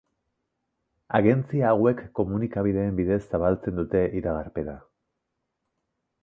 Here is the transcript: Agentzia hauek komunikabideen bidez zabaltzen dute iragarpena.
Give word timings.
Agentzia 1.19 1.67
hauek 1.73 2.01
komunikabideen 2.19 2.97
bidez 3.01 3.19
zabaltzen 3.35 3.79
dute 3.81 4.03
iragarpena. 4.23 4.77